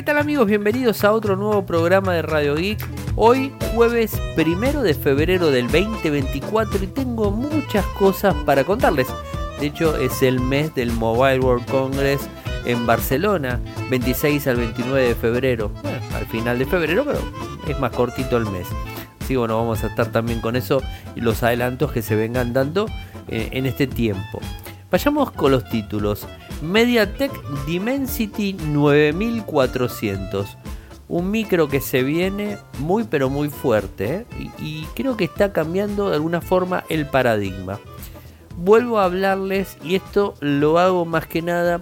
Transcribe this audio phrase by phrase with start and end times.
[0.00, 0.46] ¿qué tal amigos?
[0.46, 2.82] Bienvenidos a otro nuevo programa de Radio Geek.
[3.16, 9.08] Hoy jueves primero de febrero del 2024 y tengo muchas cosas para contarles.
[9.60, 12.22] De hecho es el mes del Mobile World Congress
[12.64, 13.60] en Barcelona,
[13.90, 15.70] 26 al 29 de febrero.
[15.82, 17.20] Bueno, al final de febrero, pero
[17.68, 18.68] es más cortito el mes.
[19.20, 20.82] Así bueno, vamos a estar también con eso
[21.14, 22.86] y los adelantos que se vengan dando
[23.28, 24.40] eh, en este tiempo.
[24.90, 26.26] Vayamos con los títulos.
[26.62, 27.32] MediaTek
[27.66, 30.56] Dimensity 9400.
[31.08, 34.26] Un micro que se viene muy pero muy fuerte ¿eh?
[34.58, 37.80] y, y creo que está cambiando de alguna forma el paradigma.
[38.56, 41.80] Vuelvo a hablarles y esto lo hago más que nada,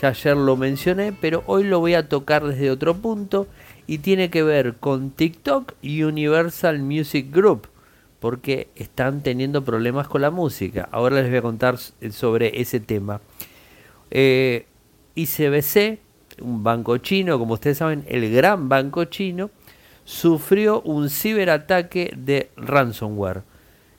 [0.00, 3.46] ya ayer lo mencioné, pero hoy lo voy a tocar desde otro punto
[3.86, 7.68] y tiene que ver con TikTok y Universal Music Group
[8.20, 10.88] porque están teniendo problemas con la música.
[10.92, 13.20] Ahora les voy a contar sobre ese tema.
[14.10, 14.66] Eh,
[15.14, 15.98] ICBC,
[16.42, 19.50] un banco chino, como ustedes saben, el gran banco chino,
[20.04, 23.42] sufrió un ciberataque de ransomware.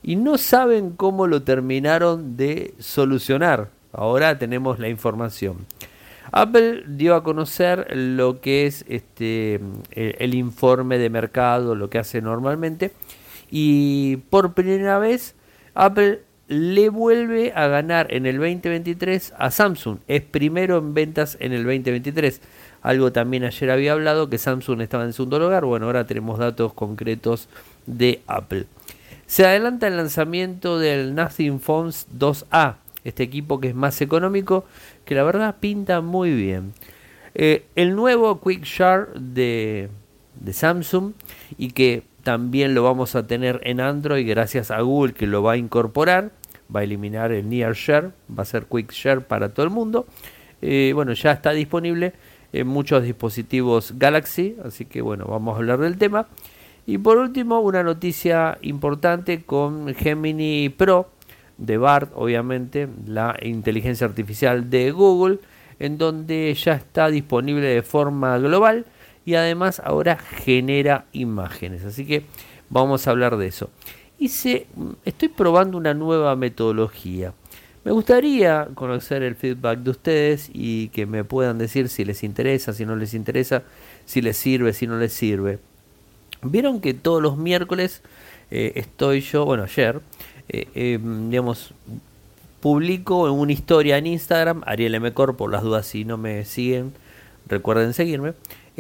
[0.04, 3.70] Y no saben cómo lo terminaron de solucionar.
[3.94, 5.58] Ahora tenemos la información.
[6.32, 9.56] Apple dio a conocer lo que es este,
[9.92, 12.92] el, el informe de mercado, lo que hace normalmente
[13.52, 15.36] y por primera vez
[15.76, 16.22] Apple
[16.52, 20.00] le vuelve a ganar en el 2023 a Samsung.
[20.10, 22.42] Es primero en ventas en el 2023.
[22.82, 25.64] Algo también ayer había hablado que Samsung estaba en segundo lugar.
[25.64, 27.48] Bueno, ahora tenemos datos concretos
[27.86, 28.66] de Apple.
[29.28, 32.76] Se adelanta el lanzamiento del Nothing Phones 2A.
[33.06, 34.66] Este equipo que es más económico,
[35.06, 36.74] que la verdad pinta muy bien.
[37.34, 39.88] Eh, el nuevo Quick Share de,
[40.38, 41.14] de Samsung
[41.58, 45.54] y que también lo vamos a tener en Android gracias a Google que lo va
[45.54, 46.41] a incorporar.
[46.74, 50.06] Va a eliminar el Near Share, va a ser Quick Share para todo el mundo.
[50.62, 52.14] Eh, bueno, ya está disponible
[52.54, 56.28] en muchos dispositivos Galaxy, así que bueno, vamos a hablar del tema.
[56.86, 61.12] Y por último, una noticia importante con Gemini Pro
[61.58, 65.40] de BART, obviamente, la inteligencia artificial de Google,
[65.80, 68.86] en donde ya está disponible de forma global
[69.26, 71.86] y además ahora genera imágenes.
[71.86, 72.24] Así que
[72.70, 73.70] vamos a hablar de eso.
[74.22, 74.68] Hice,
[75.04, 77.34] estoy probando una nueva metodología.
[77.84, 82.72] Me gustaría conocer el feedback de ustedes y que me puedan decir si les interesa,
[82.72, 83.64] si no les interesa,
[84.06, 85.58] si les sirve, si no les sirve.
[86.44, 88.04] Vieron que todos los miércoles
[88.52, 90.02] eh, estoy yo, bueno, ayer,
[90.50, 91.74] eh, em, digamos,
[92.60, 95.12] publico una historia en Instagram, Ariel M.
[95.14, 96.94] Cor, por las dudas si no me siguen,
[97.48, 98.34] recuerden seguirme.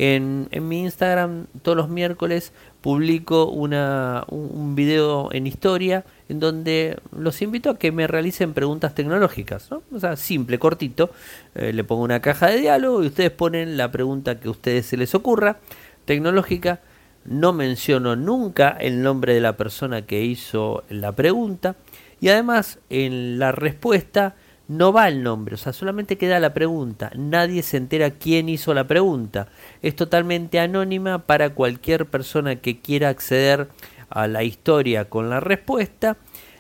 [0.04, 7.40] En, mi Instagram todos los miércoles publico una, un, video en historia en donde los
[7.44, 9.70] invito a que me realicen preguntas tecnológicas.
[9.70, 9.84] ¿no?
[9.94, 11.12] O sea, simple, cortito.
[11.54, 14.88] Eh, le pongo una caja de diálogo y ustedes ponen la pregunta que a ustedes
[14.88, 15.60] se les ocurra,
[16.06, 16.80] tecnológica.
[17.24, 21.76] No menciono nunca el nombre de la persona que hizo la pregunta.
[22.20, 24.34] Y además en la respuesta
[24.72, 27.12] no va el nombre, o sea, solamente queda la pregunta.
[27.16, 29.50] Nadie se entera quién hizo la pregunta.
[29.82, 33.68] Es totalmente anónima para cualquier persona que quiera acceder
[34.10, 36.16] a la historia con la respuesta.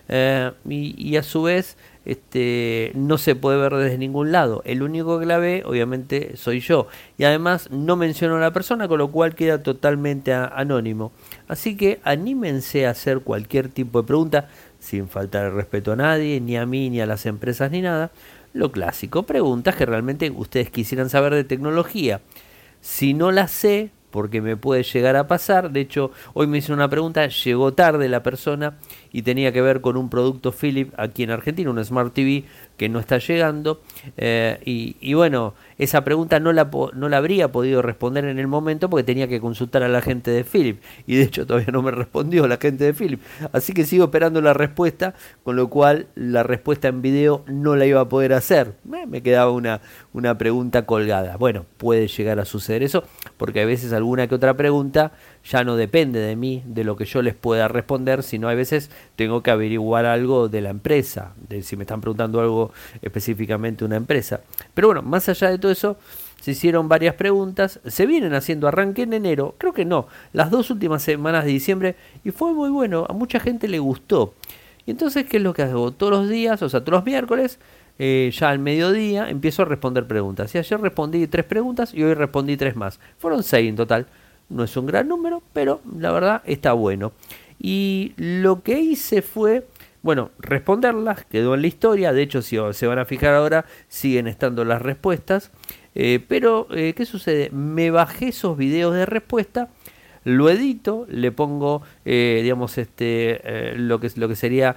[0.10, 4.62] Eh, y, a su vez este, no se puede ver desde ningún lado.
[4.66, 6.88] El único que la ve, obviamente, soy yo.
[7.18, 11.14] Y además no menciono a la persona, con lo cual queda totalmente anónimo.
[11.48, 14.50] Así que anímense a hacer cualquier tipo de pregunta
[14.82, 18.12] sin faltar el respeto a nadie, ni a mí, ni a las empresas, ni nada.
[18.54, 22.20] Lo clásico, preguntas que realmente ustedes quisieran saber de tecnología.
[22.82, 25.72] Si no las sé, porque me puede llegar a pasar.
[25.72, 28.78] De hecho, hoy me hizo una pregunta, llegó tarde la persona
[29.12, 32.46] y tenía que ver con un producto Philip aquí en Argentina, un Smart TV
[32.78, 33.82] que no está llegando.
[34.18, 38.90] Eh, y, bueno, esa pregunta no la, no la habría podido responder en el momento
[38.90, 40.82] porque tenía que consultar a la gente de Philip.
[41.06, 43.22] Y de hecho todavía no me respondió la gente de Philip.
[43.52, 47.86] Así que sigo esperando la respuesta, con lo cual la respuesta en video no la
[47.86, 48.74] iba a poder hacer.
[48.84, 49.82] me quedaba una,
[50.14, 51.38] una pregunta colgada.
[51.38, 53.04] Bueno, puede llegar a suceder eso,
[53.38, 55.12] porque a veces alguna que otra pregunta
[55.44, 58.92] ya no depende de mí, de lo que yo les pueda responder, sino a veces
[59.16, 62.72] tengo que averiguar algo de la empresa, de si me están preguntando algo
[63.02, 64.42] específicamente una empresa.
[64.74, 65.98] Pero bueno, más allá de todo eso,
[66.42, 70.72] se hicieron varias preguntas, se vienen haciendo arranque en enero, creo que no, las dos
[70.72, 74.34] últimas semanas de diciembre, y fue muy bueno, a mucha gente le gustó.
[74.86, 75.92] Y entonces, ¿qué es lo que hago?
[75.92, 77.60] Todos los días, o sea, todos los miércoles,
[78.00, 80.56] eh, ya al mediodía, empiezo a responder preguntas.
[80.56, 83.00] Y ayer respondí tres preguntas y hoy respondí tres más.
[83.20, 84.08] Fueron seis en total.
[84.50, 87.12] No es un gran número, pero la verdad está bueno.
[87.62, 89.68] Y lo que hice fue,
[90.02, 92.12] bueno, responderlas, quedó en la historia.
[92.12, 95.52] De hecho, si se van a fijar ahora, siguen estando las respuestas.
[96.28, 97.52] pero, ¿qué sucede?
[97.52, 99.70] Me bajé esos videos de respuesta
[100.24, 104.76] lo edito, le pongo, digamos, este, lo, que, lo que sería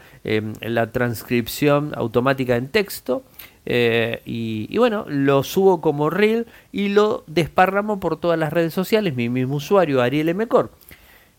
[0.60, 3.22] la transcripción automática en texto.
[3.66, 9.28] y, bueno, lo subo como reel y lo desparramo por todas las redes sociales, mi
[9.28, 10.70] mismo usuario, Ariel Mecor.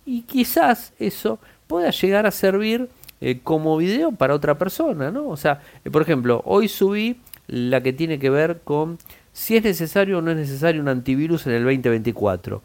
[0.06, 2.90] Y quizás eso pueda llegar a servir
[3.22, 5.28] eh, como video para otra persona, ¿no?
[5.30, 7.18] O sea, eh, por ejemplo, hoy subí
[7.48, 8.98] la que tiene que ver con
[9.31, 12.62] si es necesario o no es necesario un antivirus en el 2024.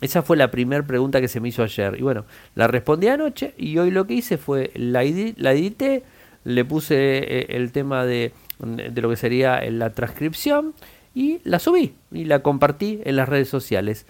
[0.00, 1.96] Esa fue la primera pregunta que se me hizo ayer.
[1.98, 5.02] Y bueno, la respondí anoche y hoy lo que hice fue la,
[5.36, 6.02] la edité,
[6.44, 10.74] le puse eh, el tema de, de lo que sería la transcripción
[11.14, 14.04] y la subí y la compartí en las redes sociales.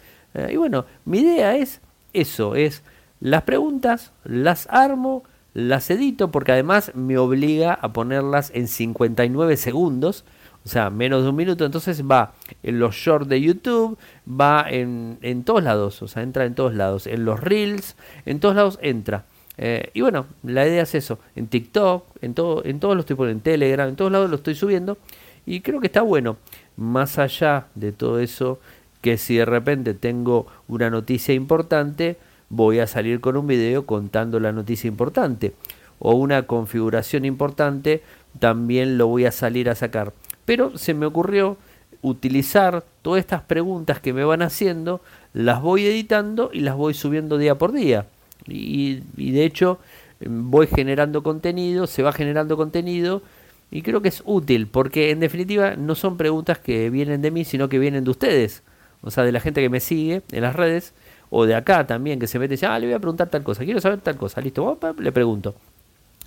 [0.50, 1.80] y bueno, mi idea es
[2.20, 2.82] eso, es
[3.20, 5.24] las preguntas, las armo,
[5.54, 10.24] las edito porque además me obliga a ponerlas en 59 segundos,
[10.64, 12.32] o sea, menos de un minuto, entonces va
[12.62, 13.96] en los shorts de YouTube,
[14.28, 17.96] va en, en todos lados, o sea, entra en todos lados, en los reels,
[18.26, 19.24] en todos lados entra.
[19.58, 23.30] Eh, y bueno, la idea es eso, en TikTok, en, todo, en todos los tipos,
[23.30, 24.98] en Telegram, en todos lados lo estoy subiendo
[25.46, 26.36] y creo que está bueno.
[26.76, 28.58] Más allá de todo eso,
[29.00, 32.16] que si de repente tengo una noticia importante,
[32.48, 35.54] voy a salir con un video contando la noticia importante.
[35.98, 38.02] O una configuración importante,
[38.38, 40.12] también lo voy a salir a sacar.
[40.44, 41.56] Pero se me ocurrió
[42.02, 45.00] utilizar todas estas preguntas que me van haciendo,
[45.32, 48.06] las voy editando y las voy subiendo día por día.
[48.46, 49.78] Y, y de hecho
[50.20, 53.22] voy generando contenido, se va generando contenido
[53.70, 57.44] y creo que es útil porque en definitiva no son preguntas que vienen de mí,
[57.44, 58.62] sino que vienen de ustedes,
[59.06, 60.92] o sea, de la gente que me sigue en las redes
[61.30, 63.44] o de acá también, que se mete y dice, ah, le voy a preguntar tal
[63.44, 65.54] cosa, quiero saber tal cosa, listo, le pregunto.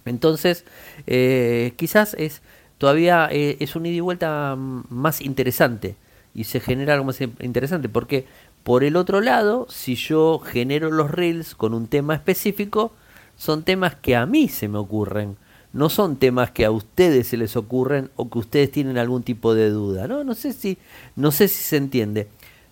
[0.05, 0.65] Entonces,
[1.05, 2.41] eh, quizás es
[2.77, 5.95] todavía eh, es un ida y vuelta más interesante
[6.33, 8.25] y se genera algo más interesante porque
[8.63, 12.93] por el otro lado, si yo genero los reels con un tema específico,
[13.35, 15.35] son temas que a mí se me ocurren,
[15.73, 19.53] no son temas que a ustedes se les ocurren o que ustedes tienen algún tipo
[19.53, 20.23] de duda, ¿no?
[20.23, 20.77] No sé si
[21.15, 22.27] no sé si se entiende.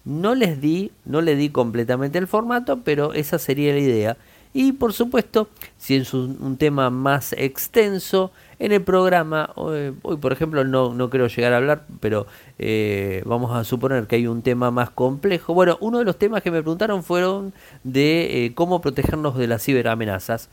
[0.08, 4.18] No les di, no le di completamente el formato, pero esa sería la idea.
[4.54, 10.64] Y por supuesto, si es un, tema más extenso, en el programa, hoy, por ejemplo
[10.64, 12.26] no, no quiero llegar a hablar, pero
[12.58, 15.54] eh, vamos a suponer que hay un tema más complejo.
[15.54, 17.54] Bueno, uno de los temas que me preguntaron fueron
[17.84, 20.50] de eh, cómo protegernos de las ciberamenazas.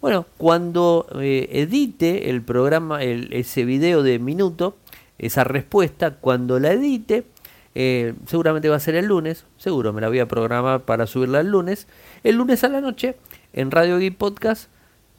[0.00, 4.76] Bueno, cuando eh, edite el programa, ese video de minuto,
[5.18, 7.24] esa respuesta, cuando la edite,
[7.74, 11.40] eh, seguramente va a ser el lunes, seguro me la voy a programar para subirla
[11.40, 11.86] el lunes.
[12.22, 13.16] El lunes a la noche
[13.52, 14.68] en Radio Geek Podcast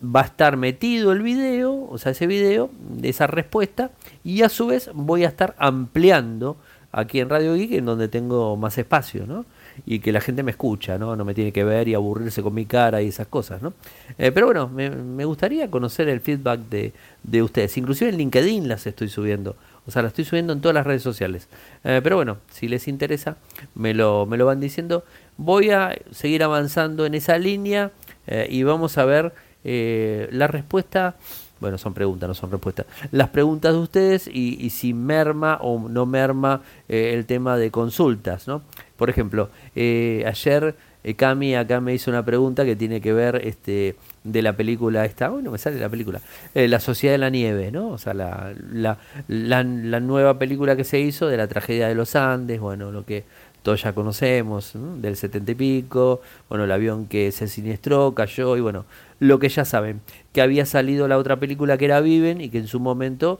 [0.03, 3.91] va a estar metido el video, o sea, ese video de esa respuesta,
[4.23, 6.57] y a su vez voy a estar ampliando
[6.91, 9.45] aquí en Radio Geek, en donde tengo más espacio, ¿no?
[9.85, 11.15] Y que la gente me escucha, ¿no?
[11.15, 13.73] No me tiene que ver y aburrirse con mi cara y esas cosas, ¿no?
[14.19, 17.75] Eh, pero bueno, me, gustaría conocer el feedback de, de ustedes.
[17.77, 19.55] Inclusive en LinkedIn las estoy subiendo.
[19.85, 21.47] O sea, la estoy subiendo en todas las redes sociales.
[21.83, 23.37] Eh, pero bueno, si les interesa,
[23.75, 25.03] me lo, me lo van diciendo.
[25.37, 27.91] Voy a seguir avanzando en esa línea
[28.27, 29.33] eh, y vamos a ver
[29.63, 31.15] eh, la respuesta.
[31.59, 32.85] Bueno, son preguntas, no son respuestas.
[33.11, 38.47] Las preguntas de ustedes y, y si merma o no merma el tema de consultas,
[38.49, 38.61] ¿no?
[38.97, 40.75] Por ejemplo, ayer
[41.15, 45.29] Cami acá me hizo una pregunta que tiene que ver este, de la película esta,
[45.29, 46.21] bueno, me sale la película,
[46.55, 47.89] eh, La Sociedad de la Nieve, ¿no?
[47.89, 49.63] O sea, la, la, la,
[49.99, 53.25] nueva película que se hizo de la tragedia de los Andes, bueno, lo que
[53.63, 58.61] todos ya conocemos, del setenta y pico, bueno, el avión que se siniestró, cayó, y
[58.61, 58.85] bueno,
[59.19, 60.01] lo que ya saben,
[60.33, 63.39] que había salido la otra película que era Viven y que en su momento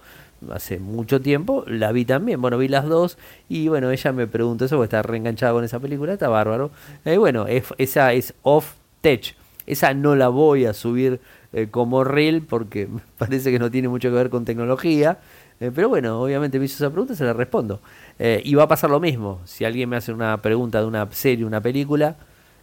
[0.51, 3.17] hace mucho tiempo, la vi también, bueno, vi las dos
[3.49, 6.71] y bueno, ella me preguntó eso porque está reenganchada con esa película, está bárbaro.
[7.05, 9.35] Eh, bueno, esa es off tech,
[9.65, 11.19] esa no la voy a subir
[11.53, 15.19] eh, como reel porque parece que no tiene mucho que ver con tecnología.
[15.59, 17.79] Eh, pero bueno, obviamente me hizo esa pregunta se la respondo.
[18.19, 19.39] Eh, y va a pasar lo mismo.
[19.45, 22.17] Si alguien me hace una pregunta de una serie, una película,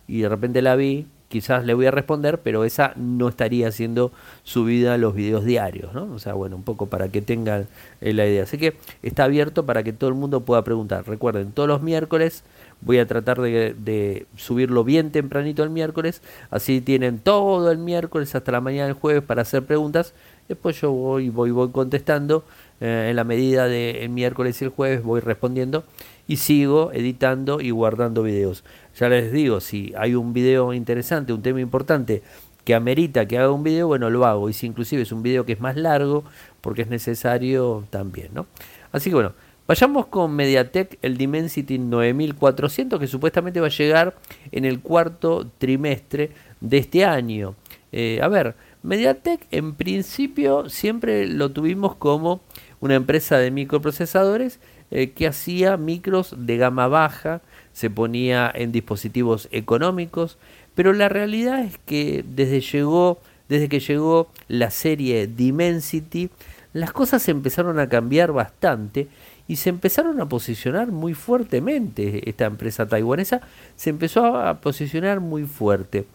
[0.09, 4.13] y de repente la vi, quizás le voy a responder, pero esa no estaría siendo
[4.43, 6.13] subida a los videos diarios, ¿no?
[6.13, 7.69] O sea, bueno, un poco para que tengan
[8.01, 8.43] la idea.
[8.43, 11.07] Así que está abierto para que todo el mundo pueda preguntar.
[11.07, 12.45] Recuerden, todos los miércoles
[12.83, 16.23] Voy a tratar de, subirlo bien tempranito el miércoles.
[16.51, 20.15] Así tienen todo el miércoles hasta la mañana del jueves para hacer preguntas.
[20.51, 22.43] Después yo voy, voy, voy contestando.
[22.81, 25.85] Eh, en la medida del miércoles y el jueves voy respondiendo.
[26.27, 28.65] Y sigo editando y guardando videos.
[28.99, 32.25] Ya les digo, si hay un video interesante, un tema importante
[32.65, 34.51] que amerita que haga un video, bueno, lo hago.
[34.51, 36.25] Y si inclusive es un video que es más largo,
[36.63, 38.47] porque es necesario también, ¿no?
[38.91, 39.35] Así que bueno,
[39.69, 44.17] Vayamos con MediaTek, el Dimensity 9400, que supuestamente va a llegar
[44.51, 47.55] en el cuarto trimestre de este año.
[47.93, 52.41] Eh, a ver, MediaTek en principio siempre lo tuvimos como
[52.81, 54.59] una empresa de microprocesadores
[54.91, 60.39] eh, que hacía micros de gama baja, se ponía en dispositivos económicos,
[60.75, 66.31] pero la realidad es que desde, llegó, desde que llegó la serie Dimensity,
[66.73, 69.09] las cosas empezaron a cambiar bastante
[69.47, 72.29] y se empezaron a posicionar muy fuertemente.
[72.31, 73.41] Esta empresa taiwanesa
[73.77, 76.07] se empezó a posicionar muy fuerte.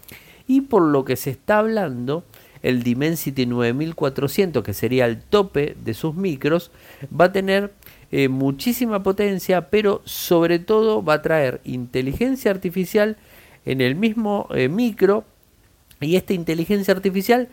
[0.48, 2.24] Y por lo que se está hablando,
[2.66, 6.72] el Dimensity 9400, que sería el tope de sus micros,
[7.10, 7.74] va a tener
[8.12, 13.18] eh, muchísima potencia, pero sobre todo va a traer inteligencia artificial
[13.66, 15.26] en el mismo eh, micro
[16.02, 17.50] y esta inteligencia artificial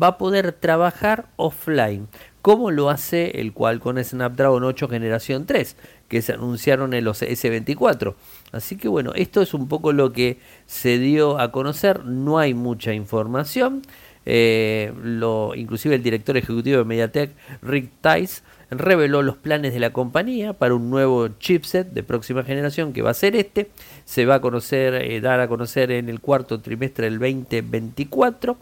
[0.00, 2.08] va a poder trabajar offline
[2.46, 8.14] como lo hace el Qualcomm Snapdragon 8 generación 3, que se anunciaron en los S24.
[8.52, 12.54] Así que bueno, esto es un poco lo que se dio a conocer, no hay
[12.54, 13.82] mucha información.
[14.28, 17.30] Eh, lo, inclusive el director ejecutivo de MediaTek,
[17.62, 22.92] Rick Tice, reveló los planes de la compañía para un nuevo chipset de próxima generación
[22.92, 23.70] que va a ser este.
[24.04, 28.56] Se va a conocer, eh, dar a conocer en el cuarto trimestre del 2024.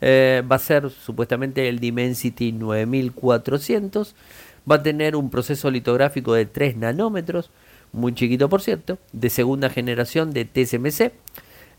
[0.00, 4.14] Eh, va a ser supuestamente el Dimensity 9400.
[4.70, 7.50] Va a tener un proceso litográfico de 3 nanómetros,
[7.92, 11.12] muy chiquito por cierto, de segunda generación de TSMC.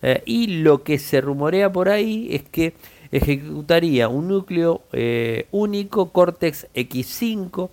[0.01, 2.74] Eh, y lo que se rumorea por ahí es que
[3.12, 7.70] ejecutaría un núcleo eh, único Cortex X5,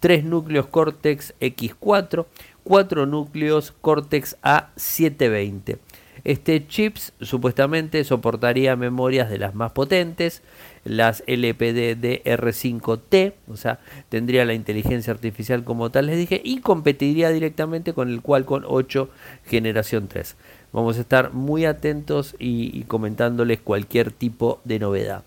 [0.00, 2.26] tres núcleos Cortex X4,
[2.62, 5.78] cuatro núcleos Cortex A720.
[6.24, 10.42] Este chips supuestamente soportaría memorias de las más potentes,
[10.84, 17.28] las LPD DR5T, o sea, tendría la inteligencia artificial como tal les dije, y competiría
[17.28, 19.10] directamente con el Qualcomm 8
[19.44, 20.36] generación 3.
[20.74, 25.22] Vamos a estar muy atentos y, comentándoles cualquier tipo de novedad.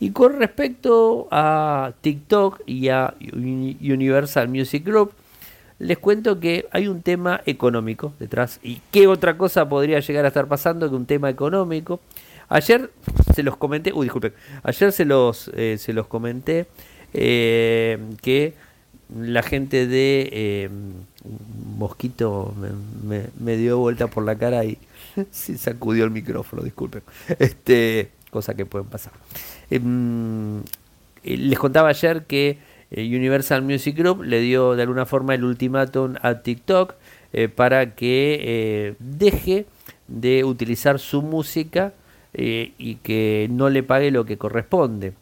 [0.00, 5.12] Y con respecto a TikTok y a Universal Music Group,
[5.78, 8.58] les cuento que hay un tema económico detrás.
[8.64, 12.00] ¿Y qué otra cosa podría llegar a estar pasando que un tema económico?
[12.48, 12.90] Ayer
[13.32, 16.66] se los comenté, uy, disculpen, ayer se los, eh, se los comenté
[17.14, 18.54] eh, que
[19.18, 20.70] la gente de eh,
[21.76, 22.54] Mosquito
[23.38, 24.78] me, dio vuelta por la cara y
[25.30, 27.02] se sacudió el micrófono, disculpen.
[27.38, 29.12] Este, cosa que pueden pasar.
[29.70, 30.62] Em,
[31.24, 32.58] les contaba ayer que
[32.90, 36.94] eh, Universal Music Group le dio de alguna forma el ultimátum a TikTok
[37.32, 39.66] eh, para que eh, deje
[40.08, 41.92] de utilizar su música
[42.32, 45.14] y que no le pague lo que corresponde.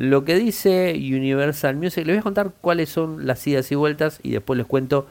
[0.00, 4.18] Lo que dice Universal Music, les voy a contar cuáles son las idas y vueltas
[4.22, 5.06] y después les cuento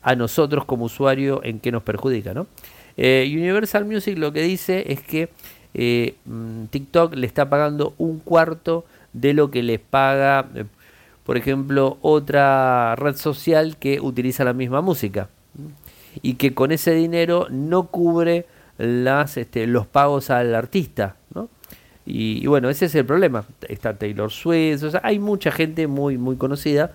[0.00, 2.34] a nosotros como usuario en qué nos perjudica.
[2.34, 2.46] ¿no?
[2.96, 5.28] Universal Music lo que dice es que
[6.24, 10.46] mm, TikTok le está pagando un cuarto de lo que les paga
[11.28, 15.28] por ejemplo, otra red social que utiliza la misma música
[16.22, 18.46] y que con ese dinero no cubre
[18.78, 21.16] las, este, los pagos al artista.
[22.10, 23.44] Y, bueno, ese es el problema.
[23.68, 26.92] Está Taylor Swift, o sea, hay mucha gente muy, muy conocida,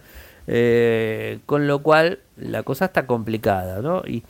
[0.48, 3.82] eh, con lo cual la cosa está complicada.
[3.82, 4.01] ¿no?
[4.05, 4.24] Y,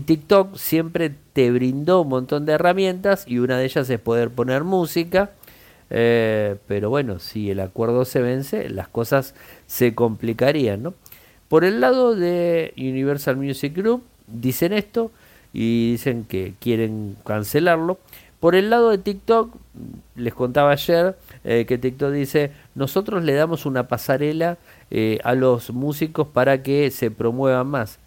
[0.00, 4.64] TikTok siempre te brindó un montón de herramientas y una de ellas es poder poner
[4.64, 5.30] música
[5.90, 9.34] eh, pero bueno, si el acuerdo se vence, las cosas
[9.66, 10.94] se complicarían, ¿no?
[11.48, 15.12] Por el lado de Universal Music Group, dicen esto
[15.52, 17.98] y dicen que quieren cancelarlo.
[18.44, 19.56] Por el lado de TikTok,
[20.16, 24.58] les contaba ayer eh, que TikTok dice, nosotros le damos una pasarela
[24.90, 27.98] eh, a los músicos para que se promuevan más.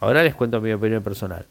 [0.00, 1.44] ahora les cuento mi opinión personal.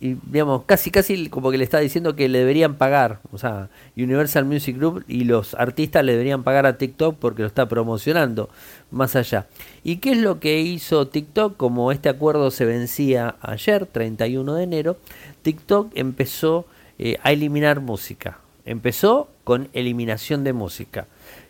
[0.00, 3.68] Y digamos, casi casi como que le está diciendo que le deberían pagar, o sea,
[3.96, 8.48] Universal Music Group y los artistas le deberían pagar a TikTok porque lo está promocionando
[8.90, 9.46] más allá.
[9.84, 11.56] ¿Y qué es lo que hizo TikTok?
[11.56, 14.96] Como este acuerdo se vencía ayer, 31 de enero,
[15.42, 16.66] TikTok empezó
[16.98, 18.38] eh, a eliminar música.
[18.64, 21.06] Empezó con eliminación de música.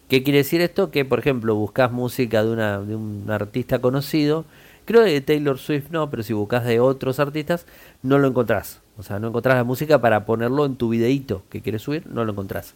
[0.08, 0.90] ¿Qué quiere decir esto?
[0.90, 4.44] Que, por ejemplo, buscas música de, una, de un artista conocido,
[4.88, 7.66] Creo que de Taylor Swift no, pero si buscas de otros artistas,
[8.02, 8.80] no lo encontrás.
[8.96, 12.24] O sea, no encontrás la música para ponerlo en tu videíto que quieres subir, no
[12.24, 12.72] lo encontrás.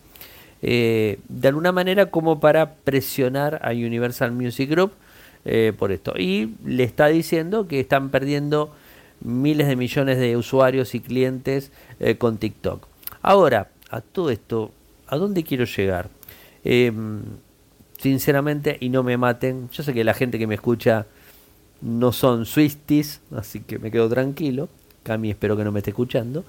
[0.60, 4.92] Eh, de alguna manera como para presionar a Universal Music Group
[5.46, 6.12] eh, por esto.
[6.18, 8.74] Y le está diciendo que están perdiendo
[9.22, 12.88] miles de millones de usuarios y clientes eh, con TikTok.
[13.22, 14.70] Ahora, a todo esto,
[15.06, 16.10] ¿a dónde quiero llegar?
[16.62, 17.22] Em,
[17.96, 21.06] sinceramente, y no me maten, yo sé que la gente que me escucha
[21.82, 24.68] no son Swifties, así que me quedo tranquilo.
[25.02, 26.44] Cami espero que no me esté escuchando,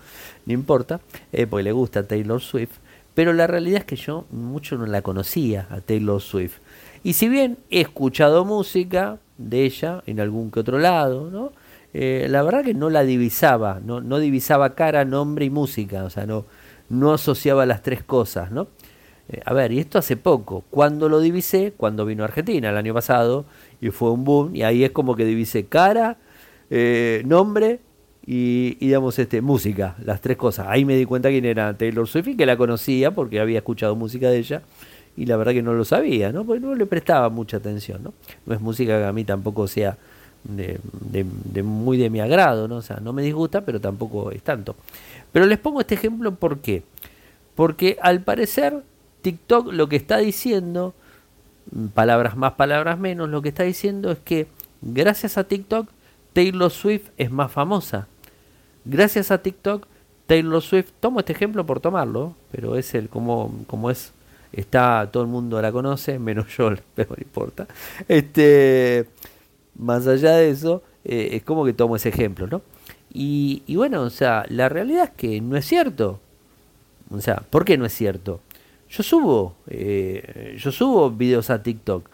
[0.45, 2.77] no importa, eh, porque le gusta Taylor Swift.
[3.15, 6.57] Pero la realidad es que yo mucho no la conocía a Taylor Swift.
[7.03, 11.51] Y si bien he escuchado música de ella en algún que otro lado, ¿no?
[11.93, 16.09] Eh, la verdad que no la divisaba, no, no divisaba cara, nombre y música, o
[16.09, 16.45] sea, no,
[16.89, 18.67] no asociaba las tres cosas, ¿no?
[19.33, 22.77] Eh, a ver, y esto hace poco, cuando lo divisé, cuando vino a Argentina el
[22.77, 23.45] año pasado,
[23.81, 26.17] y fue un boom, y ahí es como que divisé cara,
[26.69, 27.79] eh, nombre
[28.25, 30.67] y, digamos, este, música, las tres cosas.
[30.69, 33.95] Ahí me di cuenta quién era Taylor Swift y que la conocía porque había escuchado
[33.95, 34.61] música de ella
[35.17, 36.45] y la verdad que no lo sabía, ¿no?
[36.45, 38.13] Porque no le prestaba mucha atención, ¿no?
[38.45, 39.97] No es música que a mí tampoco sea
[40.43, 40.79] de,
[41.11, 42.77] de, muy de mi agrado, ¿no?
[42.77, 44.75] O sea, no me disgusta, pero tampoco es tanto.
[45.31, 46.83] Pero les pongo este ejemplo, ¿por qué?
[47.55, 48.83] Porque al parecer
[49.23, 50.93] TikTok lo que está diciendo,
[51.95, 54.47] palabras más, palabras menos, lo que está diciendo es que
[54.81, 55.87] gracias a TikTok
[56.33, 58.07] Taylor Swift es más famosa.
[58.85, 59.87] Gracias a TikTok,
[60.27, 64.11] Taylor Swift, tomo este ejemplo por tomarlo, pero es el como, es,
[64.51, 67.67] está, todo el mundo la conoce, menos yo, pero no importa.
[68.07, 69.07] Este,
[69.77, 72.61] más allá de eso, eh, es como que tomo ese ejemplo, ¿no?
[73.13, 76.19] Y, y, bueno, o sea, la realidad es que no es cierto.
[77.11, 78.41] O sea, ¿por qué no es cierto?
[78.95, 82.07] Yo subo, eh, yo subo videos a TikTok.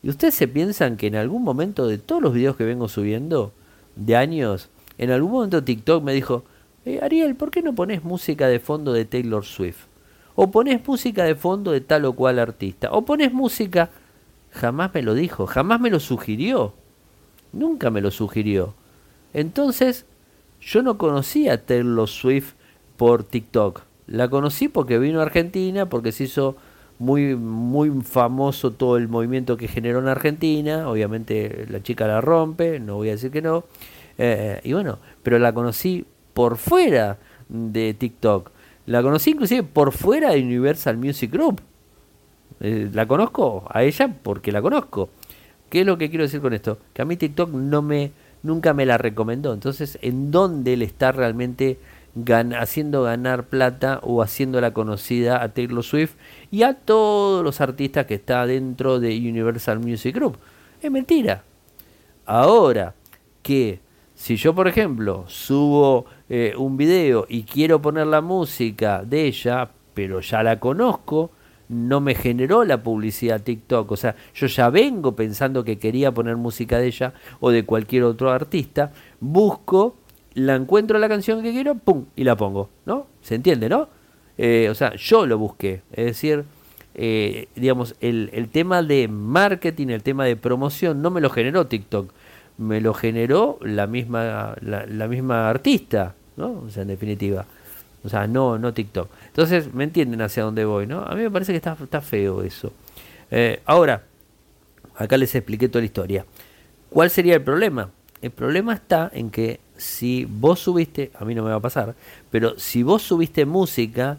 [0.00, 3.52] Y ustedes se piensan que en algún momento de todos los videos que vengo subiendo,
[3.96, 6.44] de años, en algún momento TikTok me dijo,
[6.84, 9.86] eh, Ariel, ¿por qué no pones música de fondo de Taylor Swift?
[10.36, 12.92] O pones música de fondo de tal o cual artista.
[12.92, 13.90] O pones música...
[14.52, 16.74] Jamás me lo dijo, jamás me lo sugirió.
[17.52, 18.74] Nunca me lo sugirió.
[19.32, 20.06] Entonces,
[20.60, 22.54] yo no conocía a Taylor Swift
[22.96, 23.89] por TikTok.
[24.10, 26.56] La conocí porque vino a Argentina, porque se hizo
[26.98, 30.88] muy, muy famoso todo el movimiento que generó en Argentina.
[30.88, 33.64] Obviamente la chica la rompe, no voy a decir que no.
[34.18, 37.18] Eh, y bueno, pero la conocí por fuera
[37.48, 38.50] de TikTok.
[38.86, 41.60] La conocí inclusive por fuera de Universal Music Group.
[42.58, 45.08] Eh, la conozco a ella porque la conozco.
[45.68, 46.78] ¿Qué es lo que quiero decir con esto?
[46.92, 48.10] Que a mí TikTok no me,
[48.42, 49.54] nunca me la recomendó.
[49.54, 51.78] Entonces, ¿en dónde él está realmente
[52.58, 56.14] haciendo ganar plata o haciéndola conocida a Taylor Swift
[56.50, 60.38] y a todos los artistas que está dentro de Universal Music Group?
[60.82, 61.44] Es mentira.
[62.26, 62.94] Ahora
[63.42, 63.80] que
[64.14, 69.70] si yo, por ejemplo, subo eh, un video y quiero poner la música de ella,
[69.94, 71.30] pero ya la conozco,
[71.70, 73.92] no me generó la publicidad TikTok.
[73.92, 78.02] O sea, yo ya vengo pensando que quería poner música de ella o de cualquier
[78.02, 78.92] otro artista.
[79.20, 79.96] Busco,
[80.34, 82.70] la encuentro la canción que quiero, pum, y la pongo.
[82.86, 83.06] ¿No?
[83.22, 83.88] ¿Se entiende, no?
[84.38, 85.82] Eh, o sea, yo lo busqué.
[85.92, 86.44] Es decir,
[86.94, 91.66] eh, digamos, el, el, tema de marketing, el tema de promoción, no me lo generó
[91.66, 92.12] TikTok.
[92.58, 96.62] Me lo generó la misma, la, misma artista, ¿no?
[96.66, 97.46] O sea, en definitiva.
[98.04, 99.10] O sea, no, no TikTok.
[99.26, 101.00] Entonces, ¿me entienden hacia dónde voy, no?
[101.00, 102.72] A mí me parece que está, está feo eso.
[103.30, 104.04] Eh, ahora,
[104.96, 106.26] acá les expliqué toda la historia.
[106.90, 107.90] ¿Cuál sería el problema?
[108.20, 111.94] El problema está en que si vos subiste, a mí no me va a pasar,
[112.30, 114.18] pero si vos subiste música,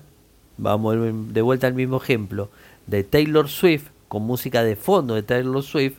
[0.58, 0.98] vamos
[1.34, 2.50] de vuelta al mismo ejemplo,
[2.88, 5.98] de Taylor Swift, con música de fondo de Taylor Swift,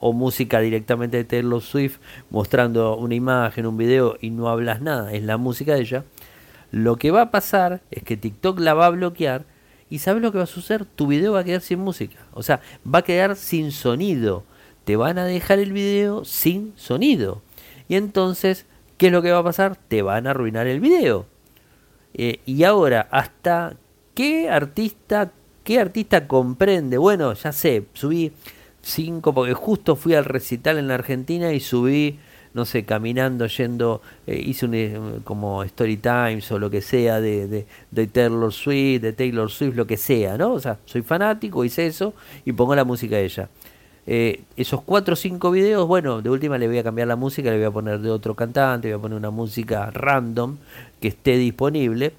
[0.00, 1.98] o música directamente de Taylor Swift,
[2.30, 6.04] mostrando una imagen, un video y no hablas nada, es la música de ella,
[6.72, 9.44] lo que va a pasar es que TikTok la va a bloquear
[9.92, 10.86] y ¿sabes lo que va a suceder?
[10.86, 12.16] Tu video va a quedar sin música.
[12.32, 14.42] O sea, va a quedar sin sonido.
[14.86, 17.42] Te van a dejar el video sin sonido.
[17.90, 18.64] Y entonces,
[19.02, 19.74] ¿qué es lo que va a pasar?
[19.74, 21.26] Te van a arruinar el video.
[22.14, 23.74] Eh, y ahora, ¿hasta
[24.14, 25.32] qué artista,
[25.64, 26.98] qué artista comprende?
[26.98, 28.30] Bueno, ya sé, subí
[28.80, 32.20] cinco porque justo fui al recital en la Argentina y subí
[32.54, 37.20] no sé, caminando, yendo, eh, hice un, eh, como Story Times o lo que sea
[37.20, 40.52] de, de, Taylor Swift, de Taylor Swift, lo que sea, ¿no?
[40.52, 43.48] O sea, soy fanático, hice eso y pongo la música de ella.
[44.06, 47.50] Eh, esos cuatro o cinco videos, bueno, de última le voy a cambiar la música,
[47.50, 50.56] le voy a poner de otro cantante, voy a poner una música random
[51.00, 52.12] que esté disponible.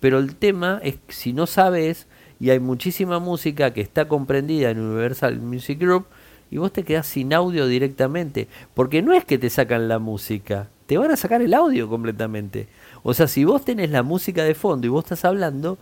[0.00, 2.06] Pero el tema es que si no sabes,
[2.40, 6.06] y hay muchísima música que está comprendida en Universal Music Group,
[6.50, 8.48] y vos te quedás sin audio directamente.
[8.74, 12.66] Porque no es que te sacan la música, te van a sacar el audio completamente.
[13.02, 15.78] O sea, si vos tenés la música de fondo y vos estás hablando,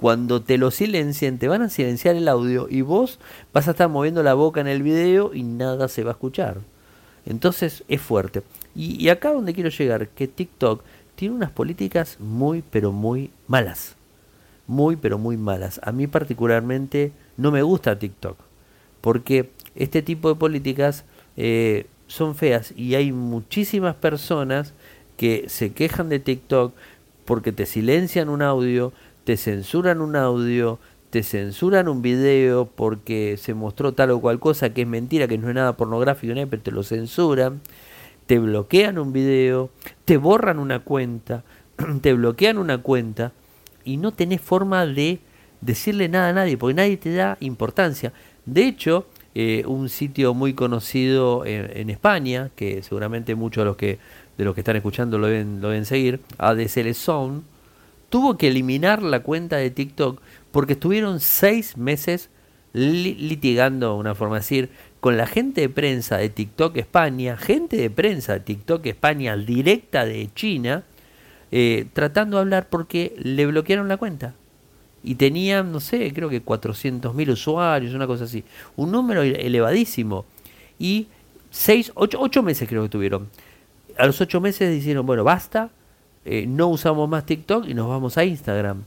[0.00, 3.18] cuando te lo silencien, te van a silenciar el audio y vos
[3.52, 6.58] vas a estar moviendo la boca en el video y nada se va a escuchar.
[7.26, 8.44] Entonces es fuerte.
[8.76, 10.84] Y, acá donde quiero llegar, que TikTok
[11.16, 13.96] tiene unas políticas muy, pero muy malas.
[14.68, 15.80] Muy, pero muy malas.
[15.82, 18.38] A mí particularmente no me gusta TikTok
[19.00, 21.04] porque este tipo de políticas
[21.36, 24.74] eh, son feas y hay muchísimas personas
[25.16, 26.72] que se quejan de TikTok
[27.24, 28.92] porque te silencian un audio,
[29.28, 30.78] te censuran un audio,
[31.10, 35.36] te censuran un video porque se mostró tal o cual cosa que es mentira, que
[35.36, 37.60] no es nada pornográfico, pero te lo censuran,
[38.24, 39.68] te bloquean un video,
[40.06, 41.44] te borran una cuenta,
[42.00, 43.32] te bloquean una cuenta
[43.84, 45.20] y no tenés forma de
[45.60, 48.14] decirle nada a nadie, porque nadie te da importancia.
[48.46, 53.98] De hecho, eh, un sitio muy conocido en, España, que seguramente muchos de los que,
[54.38, 57.42] los que están escuchando lo deben, lo deben seguir, ADSL Zone,
[58.08, 62.30] tuvo que eliminar la cuenta de TikTok porque estuvieron seis meses
[62.72, 67.90] litigando, una forma de decir, con la gente de prensa de TikTok España, gente de
[67.90, 70.84] prensa de TikTok España directa de China,
[71.50, 74.34] eh, tratando de hablar porque le bloquearon la cuenta.
[75.02, 78.44] Y tenían, no sé, creo que 400.000 usuarios, una cosa así.
[78.76, 80.24] Un número elevadísimo.
[80.78, 81.06] Y
[81.50, 83.28] seis, ocho, ocho meses creo que tuvieron.
[83.96, 85.70] A los ocho meses dijeron, bueno, basta,
[86.24, 88.84] eh, no usamos más TikTok y nos vamos a Instagram.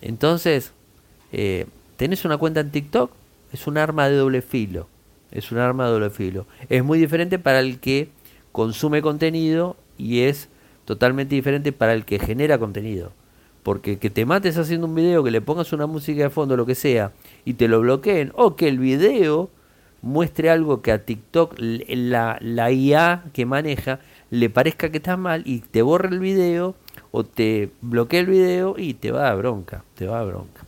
[0.00, 0.72] Entonces,
[1.32, 1.66] eh,
[1.96, 3.10] tenés una cuenta en TikTok,
[3.52, 4.88] es un arma de doble filo.
[5.30, 6.46] Es un arma de doble filo.
[6.68, 8.08] Es muy diferente para el que
[8.52, 10.48] consume contenido y es
[10.84, 13.12] totalmente diferente para el que genera contenido.
[13.62, 16.66] Porque que te mates haciendo un video, que le pongas una música de fondo, lo
[16.66, 17.12] que sea,
[17.44, 19.50] y te lo bloqueen, o que el video
[20.02, 23.98] muestre algo que a TikTok, la, la IA que maneja,
[24.30, 26.74] le parezca que está mal y te borre el video
[27.10, 30.62] o te bloquea el video y te va a bronca, te va a bronca.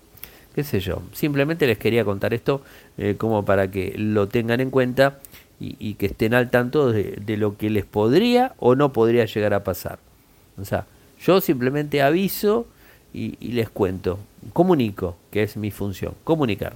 [0.54, 2.62] Qué sé yo, simplemente les quería contar esto
[2.96, 5.18] eh, como para que lo tengan en cuenta
[5.60, 9.64] y, que estén al tanto de, lo que les podría o no podría llegar a
[9.64, 9.98] pasar.
[10.56, 10.86] O sea,
[11.20, 12.66] yo simplemente aviso
[13.12, 14.20] y, les cuento,
[14.52, 16.74] comunico, que es mi función, comunicar.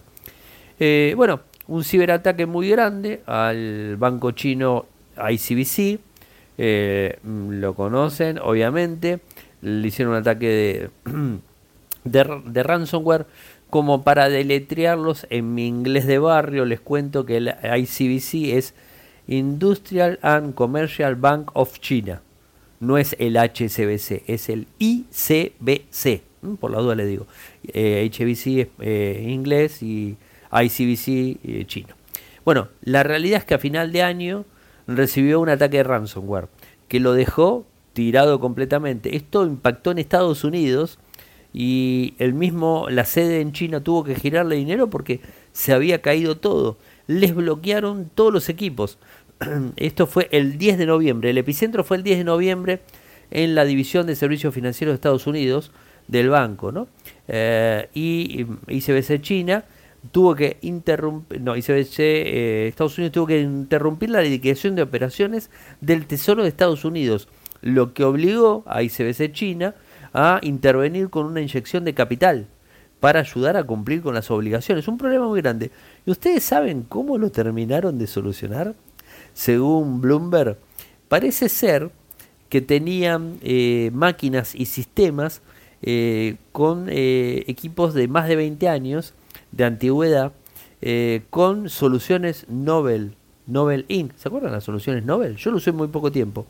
[0.80, 6.00] Eh, bueno, un ciberataque muy grande al banco chino ICBC,
[6.58, 9.20] eh, lo conocen, obviamente,
[9.60, 10.90] le hicieron un ataque
[12.04, 13.26] de, de, ransomware.
[13.70, 18.74] Como para deletrearlos en mi inglés de barrio, les cuento que el ICBC es
[19.26, 22.20] Industrial and Commercial Bank of China
[22.82, 26.20] no es el HSBC, es el ICBC,
[26.58, 27.28] por la duda le digo.
[27.72, 30.16] Eh, HBC es eh, inglés y
[30.50, 31.08] ICBC
[31.44, 31.94] eh, chino.
[32.44, 34.44] Bueno, la realidad es que a final de año
[34.86, 36.48] recibió un ataque de ransomware
[36.88, 39.16] que lo dejó tirado completamente.
[39.16, 40.98] Esto impactó en Estados Unidos
[41.52, 45.20] y el mismo, la sede en China tuvo que girarle dinero porque
[45.52, 46.78] se había caído todo.
[47.06, 48.98] Les bloquearon todos los equipos.
[49.76, 52.80] esto fue el 10 de noviembre, el epicentro fue el 10 de noviembre
[53.30, 55.72] en la División de Servicios Financieros de Estados Unidos
[56.08, 56.88] del banco, ¿no?
[57.28, 59.64] Eh, y ICBC China
[60.10, 65.50] tuvo que interrumpir, no, ICBC eh, Estados Unidos tuvo que interrumpir la liquidación de operaciones
[65.80, 67.28] del Tesoro de Estados Unidos,
[67.60, 69.74] lo que obligó a ICBC China
[70.12, 72.46] a intervenir con una inyección de capital
[73.00, 74.86] para ayudar a cumplir con las obligaciones.
[74.88, 75.70] Un problema muy grande.
[76.06, 78.74] ¿Y ustedes saben cómo lo terminaron de solucionar?
[79.34, 80.56] según Bloomberg,
[81.08, 81.90] parece ser
[82.48, 85.40] que tenían eh, máquinas y sistemas
[85.82, 89.14] eh, con eh, equipos de más de 20 años
[89.52, 90.32] de antigüedad,
[91.30, 93.14] con soluciones Nobel,
[93.46, 94.16] Nobel Inc.
[94.16, 95.36] ¿Se acuerdan las soluciones Nobel?
[95.36, 96.46] Yo lo usé muy poco tiempo.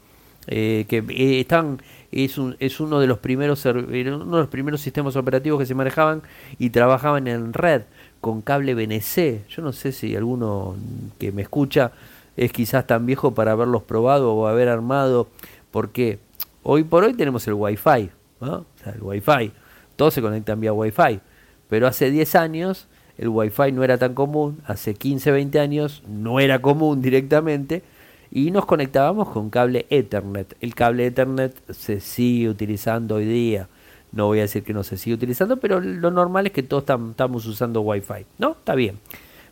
[0.47, 1.81] que están
[2.13, 5.75] es, un, es uno de los primeros uno de los primeros sistemas operativos que se
[5.75, 6.23] manejaban
[6.59, 7.83] y trabajaban en red
[8.21, 9.49] con cable BNC.
[9.49, 10.77] Yo no sé si alguno
[11.19, 11.93] que me escucha
[12.37, 15.29] es quizás tan viejo para haberlos probado o haber armado,
[15.71, 16.19] porque
[16.63, 18.11] hoy por hoy tenemos el Wi-Fi,
[18.41, 18.65] ¿no?
[18.87, 19.53] el Wi-Fi,
[19.97, 21.21] todos se conectan vía Wi-Fi,
[21.69, 26.41] pero hace 10 años el Wi-Fi no era tan común, hace 15, 20 años no
[26.41, 27.83] era común directamente,
[28.31, 30.57] y nos conectábamos con cable Ethernet.
[30.61, 33.69] El cable Ethernet se sigue utilizando hoy día.
[34.11, 36.85] No voy a decir que no se sigue utilizando, pero lo normal es que todos
[36.85, 38.27] estamos usando Wi-Fi.
[38.39, 38.53] ¿No?
[38.53, 38.99] Está bien.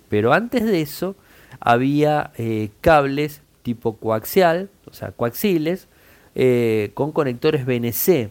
[0.08, 1.14] Pero antes de eso,
[1.60, 5.88] había eh, cables tipo coaxial, o sea, coaxiles,
[6.34, 8.30] eh, con conectores BNC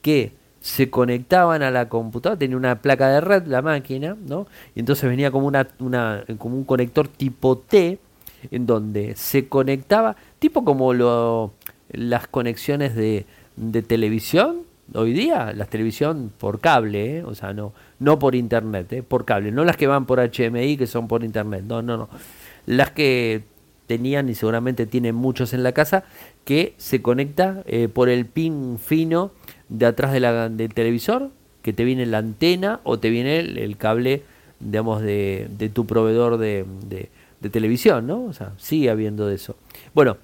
[0.00, 4.46] que se conectaban a la computadora, tenía una placa de red la máquina, ¿no?
[4.74, 7.98] Y entonces venía como, una, una, como un conector tipo T,
[8.50, 11.52] en donde se conectaba, tipo como lo,
[11.90, 14.62] las conexiones de, de televisión,
[14.94, 17.24] hoy día, la televisión por cable, ¿eh?
[17.24, 20.86] o sea, no, no por internet, por cable, no las que van por HMI que
[20.86, 22.08] son por internet, no, no, no
[22.66, 23.44] las que
[23.86, 26.04] tenían y seguramente tienen muchos en la casa,
[26.44, 29.32] que se conecta eh, por el pin fino
[29.72, 31.30] de atrás de del televisor,
[31.62, 34.22] que te viene la antena o te viene el, cable
[34.60, 36.64] digamos, de, tu proveedor de,
[37.40, 38.24] de, televisión, ¿no?
[38.24, 39.56] O sea, sigue habiendo de eso.
[39.94, 40.18] Bueno,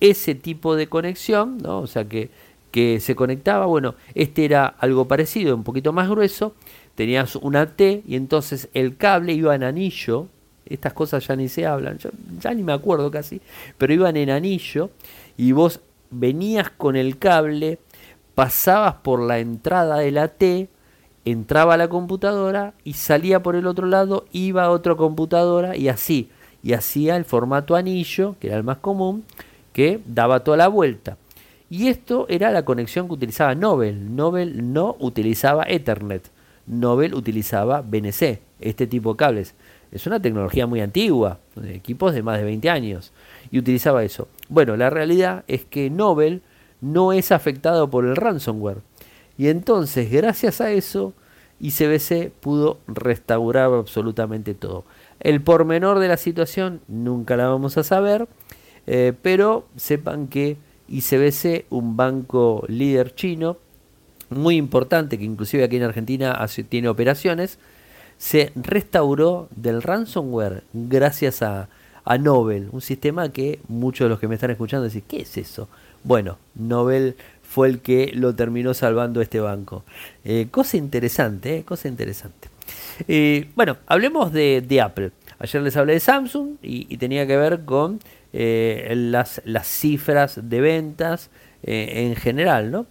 [0.00, 1.80] ese tipo de conexión, ¿no?
[1.80, 2.30] O sea, que,
[2.70, 6.54] que se conectaba, bueno, este era algo parecido, un poquito más grueso,
[6.94, 10.28] tenías una T y entonces el cable iba en anillo,
[10.66, 11.98] estas cosas ya ni se hablan,
[12.40, 13.40] ya ni me acuerdo casi,
[13.76, 14.90] pero iban en anillo
[15.36, 15.80] y vos
[16.10, 17.78] venías con el cable,
[18.34, 20.68] pasabas por la entrada de la T,
[21.24, 25.88] entraba a la computadora y salía por el otro lado, iba a otra computadora y
[25.88, 26.30] así,
[26.62, 29.24] y hacía el formato anillo, que era el más común,
[29.72, 31.16] que daba toda la vuelta.
[31.70, 34.14] Y esto era la conexión que utilizaba Nobel.
[34.14, 36.30] Nobel no utilizaba Ethernet.
[36.66, 39.54] Nobel utilizaba BNC, este tipo de cables.
[39.90, 43.12] Es una tecnología muy antigua, equipos de más de 20 años,
[43.50, 44.28] y utilizaba eso.
[44.48, 46.42] Bueno, la realidad es que Nobel
[46.84, 48.82] no es afectado por el ransomware.
[49.38, 51.14] Y entonces, gracias a eso,
[51.60, 54.84] ICBC pudo restaurar absolutamente todo.
[55.20, 58.28] El pormenor de la situación nunca la vamos a saber,
[58.86, 63.56] eh, pero sepan que ICBC, un banco líder chino,
[64.28, 67.58] muy importante, que inclusive aquí en Argentina tiene operaciones,
[68.18, 71.68] se restauró del ransomware gracias a,
[72.04, 75.36] a Nobel, un sistema que muchos de los que me están escuchando dicen, ¿qué es
[75.38, 75.68] eso?
[76.04, 79.84] Bueno, Nobel fue el que lo terminó salvando este banco.
[80.24, 82.48] Eh, cosa interesante, eh, cosa interesante.
[83.08, 85.12] Eh, bueno, hablemos de, Apple.
[85.38, 88.00] Ayer les hablé de Samsung y, tenía que ver con
[88.32, 91.30] las, las, cifras de ventas
[91.62, 92.86] en general, ¿no?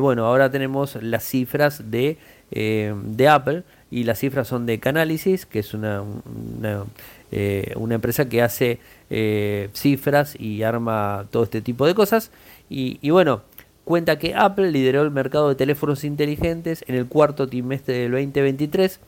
[0.00, 2.16] bueno, ahora tenemos las cifras de,
[2.50, 8.78] de Apple y las cifras son de Canalysis, que es una, una, empresa que hace
[9.72, 12.30] cifras y arma todo este tipo de cosas.
[12.68, 13.42] Y, y, bueno,
[13.84, 19.00] cuenta que Apple lideró el mercado de teléfonos inteligentes en el cuarto trimestre del 2023,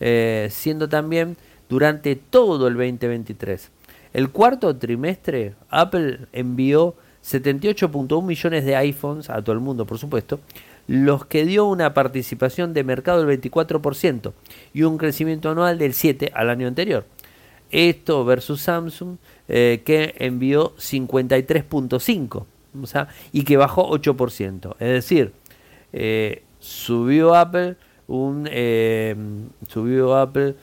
[0.00, 1.36] eh, siendo también
[1.68, 3.70] durante todo el 2023.
[4.12, 10.40] El cuarto trimestre, Apple envió 78.1 millones de iPhones a todo el mundo, por supuesto,
[10.86, 14.32] los que dio una participación de mercado del 24%
[14.74, 17.06] y un crecimiento anual del 7% al año anterior.
[17.74, 19.16] Esto versus Samsung,
[19.48, 22.44] eh, que envió 53.5
[23.32, 24.76] y que bajó 8%.
[24.78, 25.32] Es decir,
[25.92, 27.74] eh, subió Apple
[28.06, 29.16] un eh,
[29.68, 30.54] subió Apple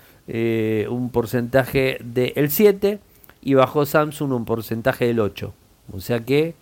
[0.89, 3.00] un porcentaje del 7
[3.41, 5.54] y bajó Samsung un porcentaje del 8.
[5.91, 6.56] O sea que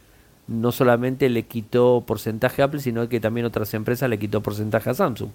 [0.48, 4.90] no solamente le quitó porcentaje a Apple, sino que también otras empresas le quitó porcentaje
[4.90, 5.30] a Samsung.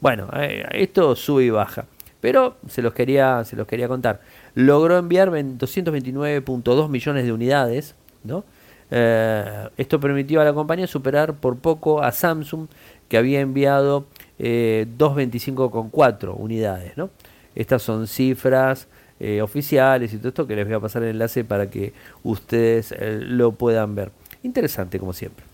[0.00, 0.28] Bueno,
[0.72, 1.86] esto sube y baja.
[2.20, 4.20] Pero se los quería, se los quería contar.
[4.54, 8.44] Logró enviar 229.2 millones de unidades, ¿no?
[8.90, 12.66] Eh, esto permitió a la compañía superar por poco a Samsung,
[13.08, 14.06] que había enviado
[14.38, 16.96] eh, 225,4 unidades.
[16.96, 17.10] ¿no?
[17.54, 21.44] Estas son cifras eh, oficiales y todo esto que les voy a pasar el enlace
[21.44, 24.12] para que ustedes eh, lo puedan ver.
[24.42, 25.44] Interesante como siempre.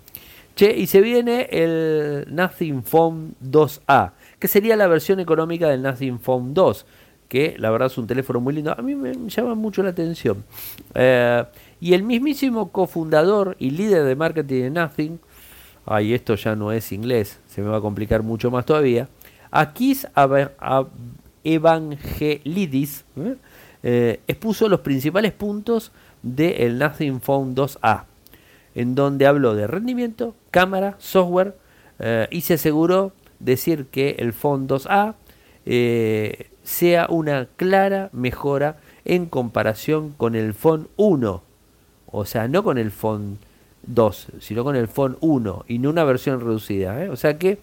[0.55, 6.19] Che, y se viene el Nothing Phone 2A, que sería la versión económica del Nothing
[6.19, 6.87] Phone 2,
[7.29, 8.73] que la verdad es un teléfono muy lindo.
[8.77, 10.45] A mí me llama mucho la atención.
[10.95, 11.45] Eh,
[11.81, 15.21] y el mismísimo cofundador y líder de marketing de Nothing,
[15.87, 19.09] ay, esto ya no es inglés, se me va a complicar mucho más todavía,
[19.51, 20.07] Akis
[21.45, 23.05] Evangelidis
[23.83, 24.21] ¿eh?
[24.27, 28.05] Expuso los principales puntos del Nothing Phone 2A,
[28.75, 31.57] en donde habló de rendimiento, cámara, software
[31.99, 35.15] eh, y se aseguró decir que el Phone 2A
[36.63, 41.43] sea una clara mejora en comparación con el Phone 1
[42.19, 43.39] o sea, no con el Phone
[43.83, 47.05] 2, sino con el Phone 1 y no una versión reducida.
[47.05, 47.11] ¿eh?
[47.11, 47.59] O sea que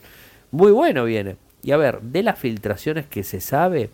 [0.51, 1.38] muy bueno viene.
[1.63, 3.89] Y a ver, de las filtraciones que se sabe,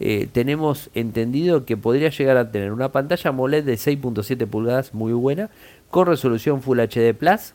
[0.00, 5.12] eh, tenemos entendido que podría llegar a tener una pantalla AMOLED de 6.7 pulgadas muy
[5.12, 5.50] buena,
[5.90, 7.54] con resolución Full HD Plus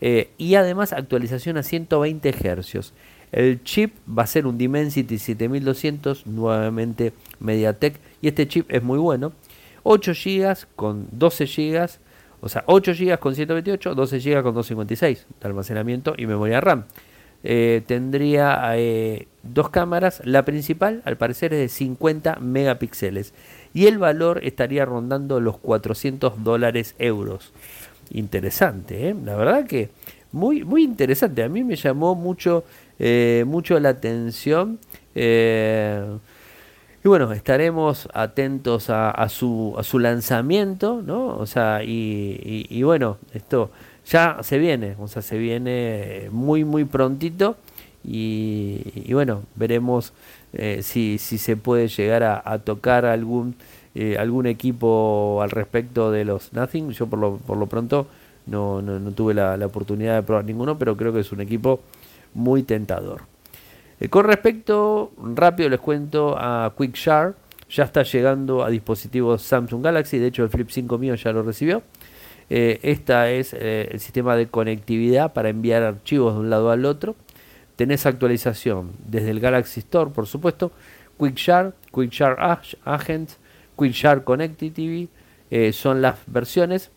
[0.00, 2.92] eh, y además actualización a 120 Hz.
[3.32, 8.98] El chip va a ser un Dimensity 7200, nuevamente MediaTek, y este chip es muy
[8.98, 9.32] bueno.
[9.82, 11.88] 8 GB con 12 GB,
[12.40, 16.84] o sea, 8 GB con 128, 12 GB con 256 de almacenamiento y memoria RAM.
[17.42, 23.32] Eh, tendría eh, dos cámaras, la principal al parecer es de 50 megapíxeles
[23.72, 27.52] y el valor estaría rondando los 400 dólares euros.
[28.10, 29.16] Interesante, ¿eh?
[29.24, 29.90] la verdad que
[30.32, 31.42] muy, muy interesante.
[31.42, 32.64] A mí me llamó mucho,
[33.46, 34.78] mucho la atención.
[37.02, 41.28] Y bueno, estaremos atentos a, su, a su lanzamiento, ¿no?
[41.36, 43.70] O sea, y, y, bueno, esto
[44.06, 47.56] ya se viene, o sea, se viene muy, muy prontito.
[48.04, 50.12] y, bueno, veremos
[50.52, 53.54] eh, si, si se puede llegar a, tocar algún,
[53.94, 56.90] eh, algún equipo al respecto de los Nothing.
[56.90, 58.06] Yo por lo, por lo pronto
[58.46, 61.80] no, no, tuve la, la, oportunidad de probar ninguno, pero creo que es un equipo
[62.34, 63.22] muy tentador.
[64.00, 67.34] Eh, con respecto, rápido les cuento a QuickShare,
[67.68, 71.42] ya está llegando a dispositivos Samsung Galaxy, de hecho el Flip 5 mío ya lo
[71.42, 71.82] recibió.
[72.48, 76.84] Eh, esta es eh, el sistema de conectividad para enviar archivos de un lado al
[76.84, 77.14] otro.
[77.76, 80.72] Tenés actualización desde el Galaxy Store, por supuesto,
[81.16, 82.36] QuickShare, QuickShare
[82.84, 83.30] Agent,
[83.80, 85.08] QuickShare Connectivity,
[85.72, 86.90] son las versiones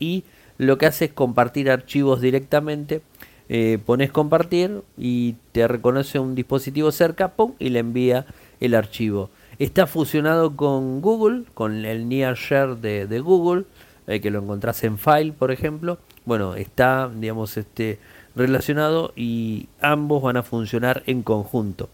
[0.00, 0.24] y
[0.58, 3.02] lo que hace es compartir archivos directamente
[3.48, 8.26] eh, pones compartir y te reconoce un dispositivo cerca y le envía
[8.60, 9.30] el archivo.
[9.58, 13.64] Está fusionado con Google, con el Near Share de, Google,
[14.06, 15.98] eh, que lo encontrás en File, por ejemplo.
[16.24, 18.00] Bueno, está, digamos, este,
[18.34, 21.88] relacionado y ambos van a funcionar en conjunto.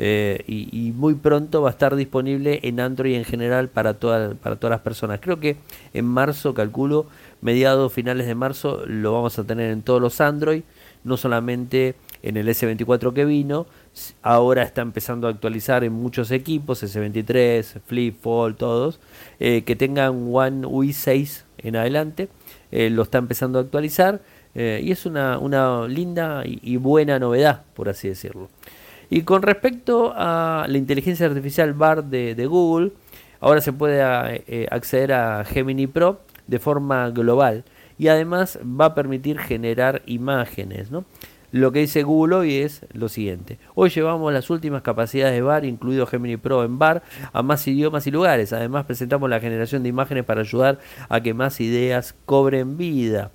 [0.00, 4.70] Eh, y, muy pronto va a estar disponible en Android en general para, para todas
[4.70, 5.18] las personas.
[5.20, 5.56] Creo que
[5.92, 7.06] en marzo, calculo,
[7.40, 10.62] mediados, finales de marzo, lo vamos a tener en todos los Android
[11.04, 13.66] no solamente en el S24 que vino,
[14.22, 19.00] ahora está empezando a actualizar en muchos equipos, S23, Flip, Fold, todos,
[19.38, 22.28] eh, que tengan One UI 6 en adelante,
[22.72, 24.20] eh, lo está empezando a actualizar
[24.54, 28.48] y es una, una linda y, buena novedad, por así decirlo.
[29.10, 32.92] Y con respecto a la inteligencia artificial BAR de, Google,
[33.40, 34.02] ahora se puede
[34.70, 37.64] acceder a Gemini Pro de forma global
[37.98, 40.90] y además va a permitir generar imágenes.
[40.90, 41.04] ¿no?
[41.50, 43.58] Lo que dice Google hoy es lo siguiente.
[43.74, 48.06] Hoy llevamos las últimas capacidades de VAR, incluido Gemini Pro en VAR, a más idiomas
[48.06, 48.52] y lugares.
[48.52, 53.30] Además presentamos la generación de imágenes para ayudar a que más ideas cobren vida.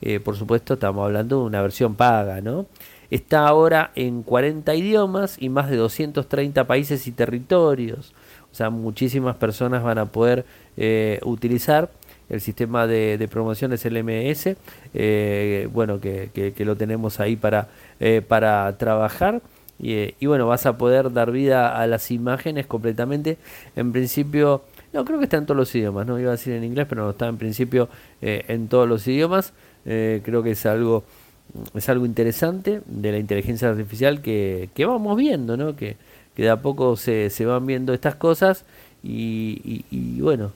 [0.00, 2.66] Eh, por supuesto estamos hablando de una versión paga, ¿no?
[3.10, 8.12] Está ahora en 40 idiomas y más de 230 países y territorios.
[8.52, 10.44] O sea, muchísimas personas van a poder
[10.76, 11.90] eh, utilizar
[12.28, 13.86] el sistema de, de promoción es
[14.94, 17.68] eh, bueno, que, lo tenemos ahí para,
[18.00, 19.40] eh, para trabajar.
[19.80, 23.38] Y, bueno, vas a poder dar vida a las imágenes completamente.
[23.76, 26.64] En principio, no creo que está en todos los idiomas, no iba a decir en
[26.64, 27.88] inglés, pero no está en principio
[28.20, 29.54] en todos los idiomas.
[29.84, 31.04] creo que es algo
[31.74, 35.76] es algo interesante de la inteligencia artificial que, que vamos viendo, ¿no?
[35.76, 35.96] Que,
[36.34, 38.64] que de a poco se, se van viendo estas cosas
[39.02, 40.52] y, y, y bueno,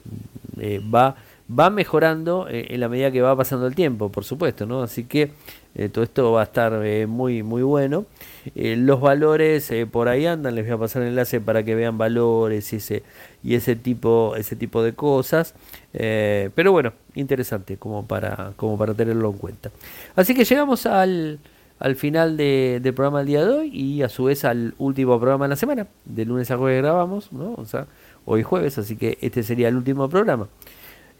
[0.94, 1.16] va
[1.59, 4.83] va mejorando eh, en la medida que va pasando el tiempo, por supuesto, ¿no?
[4.83, 5.33] Así que
[5.75, 8.07] eh, todo esto va a estar eh, muy muy bueno.
[8.55, 12.73] los valores por ahí andan, les voy a pasar el enlace para que vean valores
[12.73, 13.03] y ese
[13.43, 15.55] y ese tipo ese tipo de cosas.
[15.93, 19.71] pero bueno, interesante como para como para tenerlo en cuenta.
[20.17, 21.38] Así que llegamos al
[21.83, 25.19] al final de, del programa del día de hoy y a su vez al último
[25.19, 25.88] programa de la semana.
[26.05, 27.55] De lunes a jueves grabamos, ¿no?
[27.55, 27.88] O sea,
[28.25, 30.47] hoy jueves, así que este sería el último programa.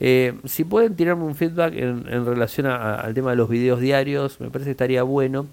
[0.01, 4.51] Eh, si pueden tirarme un feedback en, relación al tema de los videos diarios, me
[4.51, 5.47] parece que estaría bueno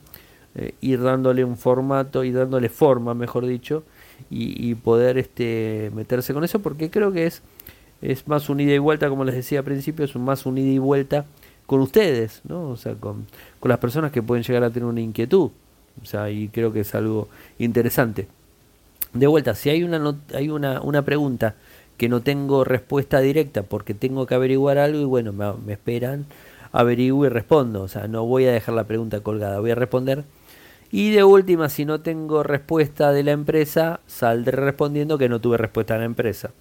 [0.56, 3.84] eh, ir dándole un formato y dándole forma, mejor dicho,
[4.30, 7.42] y, poder este, meterse con eso, porque creo que es,
[8.02, 10.72] es más un ida y vuelta, como les decía al principio, es más un ida
[10.72, 11.26] y vuelta
[11.66, 12.70] con ustedes, ¿no?
[12.70, 13.28] O sea, con,
[13.60, 15.52] con las personas que pueden llegar a tener una inquietud.
[16.02, 18.28] O sea, y creo que es algo interesante.
[19.14, 21.56] De vuelta, si hay una, hay una, una pregunta
[22.00, 26.26] que no tengo respuesta directa porque tengo que averiguar algo y bueno, me, esperan,
[26.72, 27.84] averiguo y respondo.
[27.84, 30.24] O sea, no voy a dejar la pregunta colgada, voy a responder.
[30.92, 35.58] Y de última, si no tengo respuesta de la empresa, saldré respondiendo que no tuve
[35.58, 36.52] respuesta de la empresa.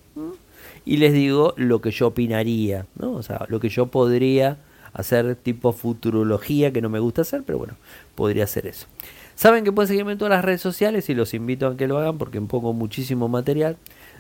[0.85, 3.12] Y les digo lo que yo opinaría, ¿no?
[3.12, 4.59] O sea, lo que yo podría
[4.92, 7.74] hacer tipo futurología, que no me gusta hacer, pero bueno,
[8.16, 8.88] podría hacer eso.
[9.37, 11.96] Saben que pueden seguirme en todas las redes sociales y los invito a que lo
[11.98, 13.77] hagan porque pongo muchísimo material.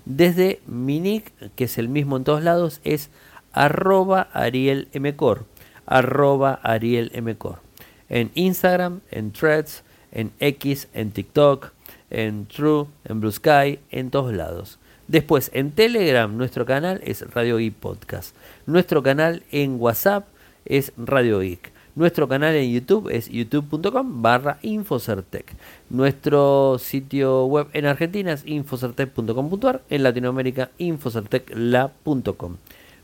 [0.08, 3.10] Desde mi nick, que es el mismo en todos lados, es
[3.52, 5.44] arroba arielmcor.
[5.84, 7.60] Arroba arielmcor.
[8.08, 11.72] En Instagram, en Threads, en X, en TikTok,
[12.08, 14.78] en True, en Blue Sky, en todos lados.
[15.08, 18.34] Después, en Telegram, nuestro canal es Radio Geek Podcast.
[18.64, 20.26] Nuestro canal en WhatsApp
[20.64, 21.70] es Radio Geek.
[21.98, 25.56] Nuestro canal en YouTube es youtube.com barra Infocertec.
[25.90, 29.82] Nuestro sitio web en Argentina es infocertec.com.ar.
[29.90, 32.56] En Latinoamérica, infocertecla.com.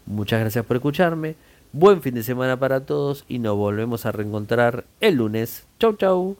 [0.07, 1.34] Muchas gracias por escucharme.
[1.72, 5.66] Buen fin de semana para todos y nos volvemos a reencontrar el lunes.
[5.80, 6.36] Chau, chau.